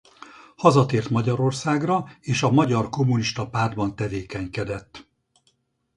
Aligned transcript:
Hazatért 0.55 1.09
Magyarországra 1.09 2.05
és 2.19 2.43
a 2.43 2.51
Magyar 2.51 2.89
Kommunista 2.89 3.49
Pártban 3.49 3.95
tevékenykedett. 3.95 5.07